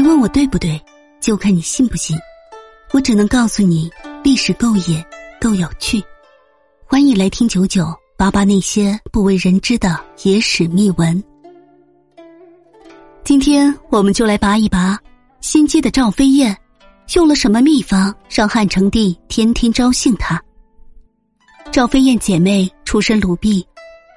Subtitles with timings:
[0.00, 0.82] 你问我对不对，
[1.20, 2.16] 就看你信不信。
[2.94, 3.90] 我只能告诉你，
[4.24, 5.06] 历史够野，
[5.38, 6.02] 够有趣。
[6.86, 11.22] 欢迎来听九九八八那些不为人知的野史秘闻。
[13.24, 14.98] 今天我们就来拔一拔
[15.42, 16.56] 心机的赵飞燕，
[17.14, 20.42] 用了什么秘方让汉成帝天天招幸她？
[21.70, 23.62] 赵飞燕姐妹出身奴婢，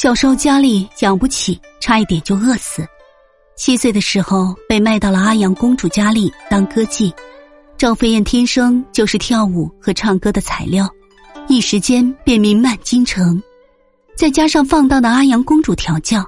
[0.00, 2.86] 小时候家里养不起，差一点就饿死。
[3.56, 7.12] 七岁的时候被卖到了阿阳公主家里当歌妓，
[7.78, 10.88] 赵飞燕天生就是跳舞和唱歌的材料，
[11.46, 13.40] 一时间便名满京城。
[14.16, 16.24] 再加上放荡的阿阳公主调教，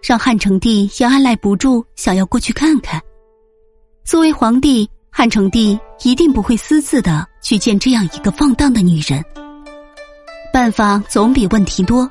[0.00, 3.00] 让汉成帝也按耐不住想要过去看看。
[4.04, 9.24] 作为皇帝，汉成帝一定不会私自的去见这样一个放荡的女人。
[10.52, 12.08] 办法总比问题多，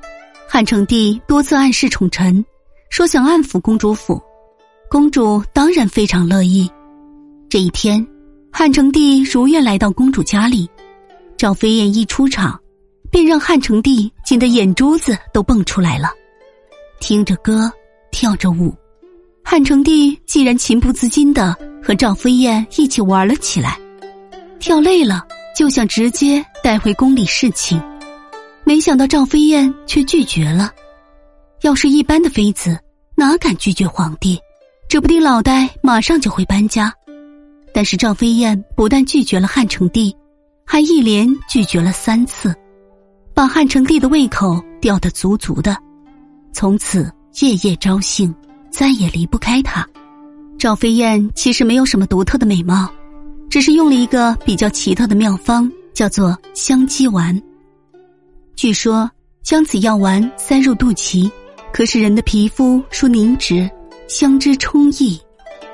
[0.49, 2.43] 汉成帝多次暗示宠臣，
[2.89, 4.21] 说想安抚公主府。
[4.89, 6.67] 公主当然非常乐意。
[7.47, 8.05] 这一天，
[8.51, 10.67] 汉成帝如愿来到公主家里，
[11.37, 12.59] 赵飞燕一出场，
[13.11, 16.09] 便让汉成帝惊得眼珠子都蹦出来了。
[16.99, 17.71] 听着歌，
[18.09, 18.73] 跳着舞，
[19.43, 23.79] 汉成帝竟然情不自禁的和赵飞燕一起玩了起来。
[24.59, 25.23] 跳累了，
[25.55, 27.79] 就想直接带回宫里侍寝，
[28.63, 30.71] 没想到赵飞燕却拒绝了。
[31.61, 32.75] 要是一般的妃子，
[33.15, 34.39] 哪敢拒绝皇帝？
[34.89, 36.91] 指不定脑袋马上就会搬家，
[37.71, 40.13] 但是赵飞燕不但拒绝了汉成帝，
[40.65, 42.55] 还一连拒绝了三次，
[43.35, 45.77] 把汉成帝的胃口吊得足足的，
[46.51, 47.07] 从此
[47.39, 48.33] 夜夜招幸，
[48.71, 49.87] 再也离不开他。
[50.57, 52.89] 赵飞燕其实没有什么独特的美貌，
[53.47, 57.39] 只是用了一个比较奇特的妙方，叫做香鸡丸。
[58.55, 59.07] 据说
[59.43, 61.29] 将此药丸塞入肚脐，
[61.71, 63.69] 可使人的皮肤舒凝脂。
[64.09, 65.21] 香脂充溢，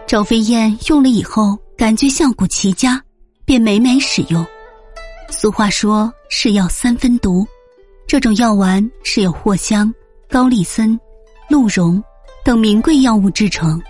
[0.05, 3.01] 赵飞燕用了以后，感觉效果奇佳，
[3.45, 4.45] 便每每使用。
[5.29, 7.47] 俗话说“是药三分毒”，
[8.05, 9.91] 这种药丸是由藿香、
[10.29, 10.99] 高丽参、
[11.49, 12.03] 鹿茸
[12.43, 13.81] 等名贵药物制成，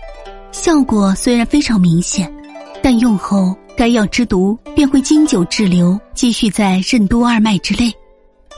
[0.52, 2.32] 效果虽然非常明显，
[2.80, 7.92] 但用后该药之毒便会经久滞留，积蓄在任督二脉之内，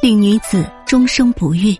[0.02, 1.74] 令女子终生不育。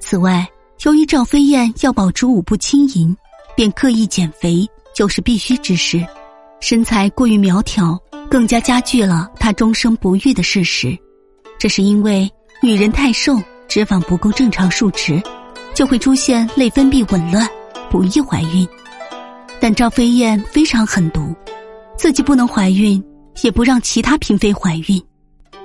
[0.00, 0.48] 此外，
[0.84, 3.16] 由于赵飞燕要保持舞步轻盈，
[3.54, 6.04] 便刻意减肥，就是必须之事。
[6.60, 7.96] 身材过于苗条，
[8.28, 10.98] 更加加剧了她终生不育的事实。
[11.56, 12.28] 这是因为
[12.60, 15.22] 女人太瘦，脂肪不够正常数值，
[15.72, 17.48] 就会出现内分泌紊乱，
[17.88, 18.66] 不易怀孕。
[19.60, 21.32] 但赵飞燕非常狠毒，
[21.96, 23.00] 自己不能怀孕，
[23.42, 25.00] 也不让其他嫔妃怀孕，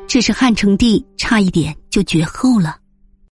[0.07, 2.77] 致使汉成帝差一点就绝后了。